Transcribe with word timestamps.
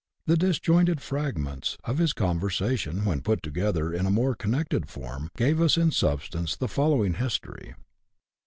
The 0.25 0.35
disjointed 0.35 0.99
fragments 0.99 1.77
of 1.83 1.99
his 1.99 2.11
conversation, 2.11 3.05
when 3.05 3.21
put 3.21 3.43
together 3.43 3.93
in 3.93 4.07
a 4.07 4.09
more 4.09 4.33
connected 4.33 4.89
form, 4.89 5.29
gave 5.37 5.61
us 5.61 5.77
in 5.77 5.91
substance 5.91 6.55
the 6.55 6.67
following 6.67 7.13
history. 7.13 7.75